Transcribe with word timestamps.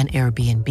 an 0.00 0.06
Airbnb. 0.12 0.68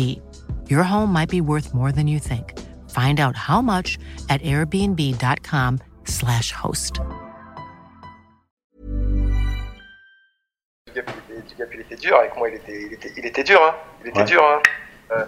Your 0.70 0.84
home 0.84 1.12
might 1.14 1.30
be 1.30 1.42
worth 1.42 1.74
more 1.74 1.92
than 1.92 2.08
you 2.08 2.20
think. 2.20 2.54
Find 2.90 3.20
out 3.20 3.36
how 3.36 3.62
much 3.62 3.98
at 4.30 4.42
airbnb.com/slash 4.44 6.52
host. 6.52 7.00
Du 10.88 10.94
gap, 10.96 11.10
il 11.30 11.36
était, 11.36 11.48
du 11.48 11.56
gap, 11.56 11.70
il 11.74 11.80
était 11.82 11.96
dur. 11.96 12.18
Avec 12.18 12.36
moi, 12.36 12.50
il 12.50 12.56
était, 12.56 12.82
il 12.88 12.94
était, 12.94 13.12
il 13.18 13.26
était 13.26 13.44
dur. 13.44 13.62
Hein. 13.64 13.76
Il 14.04 14.10
était 14.10 14.20
Ouais. 14.20 14.26
dur. 14.26 14.44
Hein. 14.44 14.62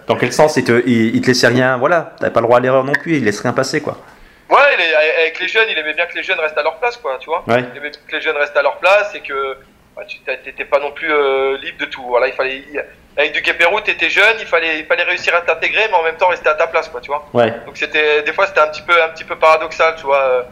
Dans 0.08 0.16
quel 0.16 0.32
sens 0.34 0.58
il 0.58 0.64
te, 0.64 0.84
il, 0.86 1.16
il 1.16 1.22
te 1.22 1.28
laissait 1.28 1.48
rien, 1.48 1.76
voilà, 1.78 2.14
t'avais 2.20 2.32
pas 2.32 2.40
le 2.42 2.46
droit 2.46 2.58
à 2.58 2.60
l'erreur 2.60 2.84
non 2.84 2.94
plus, 2.94 3.18
il 3.18 3.24
laisse 3.26 3.40
rien 3.42 3.52
passer 3.52 3.82
quoi. 3.82 3.98
Ouais, 4.48 4.58
il 4.78 4.82
est- 4.82 4.94
avec 5.24 5.40
les 5.40 5.48
jeunes, 5.48 5.66
il 5.72 5.78
aimait 5.78 5.96
bien 5.96 6.06
que 6.06 6.14
les 6.16 6.22
jeunes 6.22 6.38
restent 6.40 6.58
à 6.60 6.62
leur 6.62 6.78
place, 6.80 6.98
quoi, 6.98 7.18
tu 7.20 7.30
vois. 7.32 7.44
Ouais. 7.48 7.64
Il 7.72 7.78
aimait 7.78 7.90
que 7.90 8.16
les 8.16 8.22
jeunes 8.22 8.36
restent 8.38 8.56
à 8.58 8.62
leur 8.62 8.78
place 8.78 9.16
et 9.16 9.22
que 9.22 9.58
bah, 9.96 10.04
tu 10.08 10.20
t'étais 10.20 10.66
pas 10.66 10.78
non 10.80 10.92
plus 10.92 11.12
euh, 11.12 11.58
libre 11.58 11.80
de 11.80 11.86
tout. 11.86 12.04
Voilà, 12.04 12.28
il 12.28 12.34
fallait. 12.34 12.64
Avec 13.22 13.34
du 13.34 13.42
Guépérou, 13.42 13.80
t'étais 13.82 14.10
jeune, 14.10 14.38
il 14.40 14.46
fallait, 14.46 14.80
il 14.80 14.86
fallait 14.86 15.04
réussir 15.04 15.34
à 15.36 15.42
t'intégrer, 15.42 15.88
mais 15.90 15.96
en 15.96 16.04
même 16.04 16.18
temps 16.18 16.28
rester 16.28 16.50
à 16.50 16.54
ta 16.56 16.68
place, 16.68 16.90
quoi, 16.90 17.02
tu 17.02 17.08
vois. 17.08 17.26
Ouais, 17.34 17.52
Donc 17.66 17.78
c'était 17.78 18.22
des 18.24 18.34
fois 18.34 18.48
c'était 18.48 18.60
un 18.62 18.68
petit 18.68 18.82
peu 18.82 19.02
un 19.02 19.10
petit 19.10 19.24
peu 19.24 19.36
paradoxal, 19.38 19.96
tu 19.96 20.04
vois. 20.04 20.18
Euh, 20.22 20.44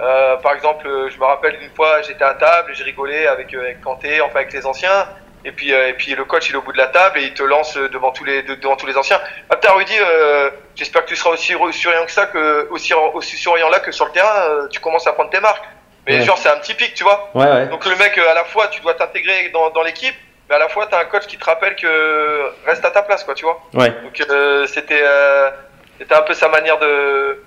euh, 0.00 0.36
par 0.36 0.52
exemple, 0.54 0.86
je 1.12 1.18
me 1.18 1.24
rappelle 1.24 1.58
une 1.60 1.70
fois, 1.74 2.02
j'étais 2.02 2.24
à 2.24 2.34
table, 2.34 2.70
et 2.70 2.74
je 2.74 2.84
rigolais 2.84 3.26
avec 3.26 3.52
euh, 3.54 3.60
avec 3.62 3.80
Kanté, 3.80 4.20
enfin 4.20 4.40
avec 4.40 4.52
les 4.52 4.64
anciens. 4.66 5.08
Et 5.44 5.52
puis 5.52 5.72
euh, 5.72 5.88
et 5.88 5.92
puis 5.94 6.14
le 6.16 6.24
coach 6.24 6.48
il 6.50 6.54
est 6.54 6.58
au 6.58 6.62
bout 6.62 6.72
de 6.72 6.78
la 6.78 6.88
table 6.88 7.18
et 7.20 7.22
il 7.22 7.32
te 7.32 7.44
lance 7.44 7.76
devant 7.76 8.10
tous 8.10 8.24
les 8.24 8.42
de- 8.42 8.56
devant 8.56 8.76
tous 8.76 8.86
les 8.86 8.96
anciens. 8.96 9.20
Ah 9.50 9.56
putain 9.56 9.72
Rudy, 9.72 9.94
euh, 10.00 10.50
j'espère 10.74 11.04
que 11.04 11.08
tu 11.08 11.16
seras 11.16 11.30
aussi 11.30 11.52
souriant 11.72 12.04
que 12.04 12.10
ça 12.12 12.26
que 12.26 12.66
aussi 12.70 12.92
aussi 13.14 13.36
souriant 13.36 13.68
là 13.70 13.78
que 13.80 13.92
sur 13.92 14.06
le 14.06 14.10
terrain. 14.12 14.66
tu 14.70 14.80
commences 14.80 15.06
à 15.06 15.12
prendre 15.12 15.30
tes 15.30 15.40
marques. 15.40 15.64
Mais 16.06 16.18
Ouais. 16.18 16.24
genre 16.24 16.38
c'est 16.38 16.48
un 16.48 16.56
petit 16.58 16.74
pic, 16.74 16.92
tu 16.94 17.04
vois. 17.04 17.30
ouais, 17.34 17.44
ouais. 17.46 17.66
Donc 17.66 17.84
le 17.86 17.94
mec, 17.96 18.16
à 18.18 18.34
la 18.34 18.44
fois, 18.44 18.66
tu 18.68 18.80
dois 18.80 18.94
t'intégrer 18.94 19.50
dans, 19.50 19.68
dans 19.70 19.82
l'équipe, 19.82 20.14
mais 20.48 20.54
à 20.56 20.58
la 20.58 20.68
fois, 20.68 20.86
t'as 20.86 21.00
un 21.00 21.04
coach 21.04 21.26
qui 21.26 21.36
te 21.38 21.44
rappelle 21.44 21.76
que 21.76 22.50
reste 22.66 22.84
à 22.84 22.90
ta 22.90 23.02
place, 23.02 23.24
quoi, 23.24 23.34
tu 23.34 23.44
vois. 23.44 23.60
Ouais, 23.74 23.90
Donc 24.02 24.20
euh, 24.30 24.66
c'était 24.66 25.00
euh, 25.02 25.50
c'était 25.98 26.14
un 26.14 26.22
peu 26.22 26.34
sa 26.34 26.48
manière 26.48 26.78
de 26.78 27.42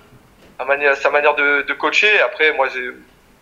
sa 0.58 0.64
manière, 0.64 0.96
sa 0.96 1.10
manière 1.10 1.34
de, 1.34 1.62
de 1.62 1.72
coacher. 1.74 2.20
Après, 2.20 2.52
moi, 2.52 2.68
j'ai- 2.72 2.92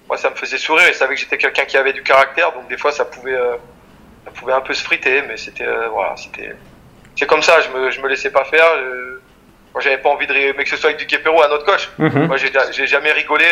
moi, 0.08 0.16
ça 0.16 0.30
me 0.30 0.34
faisait 0.36 0.58
sourire. 0.58 0.86
Il 0.88 0.94
savait 0.94 1.14
que 1.14 1.20
j'étais 1.20 1.36
quelqu'un 1.38 1.64
qui 1.64 1.76
avait 1.76 1.92
du 1.92 2.02
caractère, 2.02 2.52
donc 2.52 2.68
des 2.68 2.76
fois, 2.78 2.92
ça 2.92 3.04
pouvait 3.04 3.34
euh, 3.34 3.56
ça 4.24 4.30
pouvait 4.32 4.52
un 4.52 4.60
peu 4.60 4.74
se 4.74 4.82
friter, 4.84 5.22
mais 5.22 5.36
c'était 5.36 5.66
euh, 5.66 5.88
voilà, 5.88 6.14
c'était 6.16 6.54
c'est 7.16 7.26
comme 7.26 7.42
ça. 7.42 7.60
Je 7.60 7.68
me 7.70 7.90
je 7.90 8.00
me 8.00 8.08
laissais 8.08 8.30
pas 8.30 8.44
faire. 8.44 8.66
Je, 8.78 9.18
moi, 9.72 9.80
j'avais 9.82 9.98
pas 9.98 10.08
envie 10.08 10.26
de 10.26 10.32
ri- 10.32 10.52
mais 10.56 10.64
que 10.64 10.70
ce 10.70 10.76
soit 10.76 10.90
avec 10.90 10.98
du 10.98 11.06
Guépéro, 11.06 11.40
un 11.42 11.50
autre 11.50 11.64
coach. 11.64 11.88
Mhm. 11.98 12.26
Moi, 12.26 12.36
j'ai 12.38 12.50
j'ai 12.72 12.86
jamais 12.88 13.12
rigolé, 13.12 13.44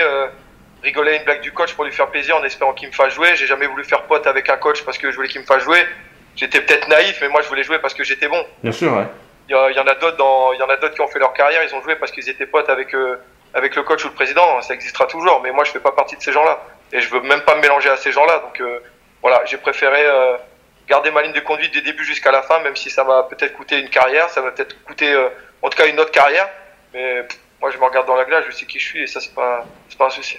rigolé 0.83 1.13
à 1.13 1.17
une 1.17 1.25
blague 1.25 1.41
du 1.41 1.53
coach 1.53 1.75
pour 1.75 1.85
lui 1.85 1.93
faire 1.93 2.09
plaisir 2.09 2.37
en 2.37 2.45
espérant 2.45 2.73
qu'il 2.73 2.89
me 2.89 2.95
fasse 2.95 3.15
jouer. 3.15 3.35
J'ai 3.37 3.47
jamais 3.47 3.67
voulu 3.67 3.85
faire 3.85 4.03
pote 4.03 4.27
avec 4.27 4.49
un 4.49 4.57
coach 4.57 4.83
parce 4.85 4.99
que 4.99 5.11
je 5.11 5.17
voulais 5.17 5.29
qu'il 5.29 5.41
me 5.41 5.47
fasse 5.47 5.63
jouer. 5.63 5.85
J'étais 6.37 6.61
peut-être 6.61 6.89
naïf, 6.89 7.19
mais 7.21 7.29
moi, 7.29 7.43
je 7.43 7.49
voulais 7.49 7.65
jouer 7.65 7.79
parce 7.79 7.95
que 7.95 8.05
j'étais 8.05 8.29
bon. 8.29 8.45
bien 8.63 8.73
sûr, 8.73 8.93
ouais. 8.93 9.07
Il 9.49 9.57
y, 9.57 9.75
y 9.75 9.81
en 9.81 9.87
a 9.87 9.95
d'autres 9.95 10.17
dans, 10.19 10.53
il 10.53 10.59
y 10.59 10.63
en 10.63 10.69
a 10.69 10.77
d'autres 10.77 10.95
qui 10.95 11.01
ont 11.01 11.09
fait 11.09 11.19
leur 11.19 11.33
carrière. 11.33 11.63
Ils 11.65 11.75
ont 11.75 11.83
joué 11.83 11.97
parce 11.97 12.13
qu'ils 12.13 12.29
étaient 12.29 12.47
potes 12.47 12.69
avec 12.69 12.95
euh, 12.95 13.17
avec 13.55 13.75
le 13.77 13.83
coach 13.83 14.05
ou 14.05 14.09
le 14.09 14.15
président. 14.15 14.61
Ça 14.63 14.75
existera 14.75 15.07
toujours, 15.07 15.41
mais 15.43 15.51
moi, 15.53 15.65
je 15.65 15.71
fais 15.71 15.81
pas 15.81 15.93
partie 15.93 16.17
de 16.17 16.23
ces 16.23 16.33
gens-là. 16.33 16.63
Et 16.93 17.01
je 17.01 17.11
veux 17.11 17.21
même 17.21 17.41
pas 17.43 17.55
me 17.57 17.61
mélanger 17.61 17.89
à 17.89 17.97
ces 17.97 18.13
gens-là. 18.13 18.39
Donc 18.41 18.61
euh, 18.61 18.81
voilà, 19.23 19.43
j'ai 19.47 19.57
préféré 19.57 20.03
euh, 20.05 20.37
garder 20.89 21.11
ma 21.11 21.23
ligne 21.23 21.33
de 21.33 21.41
conduite 21.41 21.73
du 21.73 21.83
début 21.83 22.05
jusqu'à 22.05 22.31
la 22.31 22.43
fin, 22.43 22.61
même 22.61 22.77
si 22.77 22.91
ça 22.91 23.05
m'a 23.05 23.25
peut-être 23.25 23.55
coûté 23.55 23.79
une 23.79 23.91
carrière, 23.91 24.29
ça 24.31 24.41
m'a 24.43 24.51
peut-être 24.51 24.83
coûté, 24.85 25.13
euh, 25.13 25.29
en 25.63 25.69
tout 25.69 25.77
cas, 25.77 25.87
une 25.87 25.99
autre 26.01 26.13
carrière. 26.13 26.49
Mais 26.95 27.23
pff, 27.25 27.39
moi, 27.61 27.71
je 27.71 27.79
me 27.79 27.85
regarde 27.85 28.07
dans 28.07 28.17
la 28.17 28.25
glace, 28.25 28.45
je 28.47 28.53
sais 28.53 28.67
qui 28.67 28.79
je 28.79 28.87
suis, 28.87 29.03
et 29.03 29.07
ça, 29.07 29.21
c'est 29.21 29.35
pas, 29.35 29.67
c'est 29.89 29.99
pas 29.99 30.07
un 30.07 30.11
souci. 30.11 30.39